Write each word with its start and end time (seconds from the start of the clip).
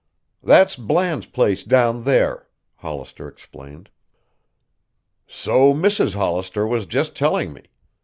"That's 0.41 0.75
Bland's 0.75 1.27
place 1.27 1.63
down 1.63 2.05
there," 2.05 2.47
Hollister 2.77 3.27
explained. 3.27 3.91
"So 5.27 5.75
Mrs. 5.75 6.15
Hollister 6.15 6.65
was 6.65 6.87
just 6.87 7.15
telling 7.15 7.53
me. 7.53 7.65